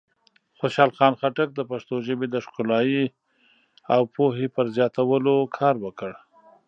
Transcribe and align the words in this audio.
خوشحال 0.59 0.91
خان 0.97 1.13
خټک 1.19 1.49
د 1.55 1.59
پښتو 1.69 1.95
ژبې 2.07 2.27
د 2.31 2.35
ښکلایۍ 2.45 3.03
او 3.93 4.01
پوهې 4.15 4.47
پر 4.55 4.65
زیاتولو 4.75 5.35
کار 5.57 5.75
وکړ. 5.85 6.11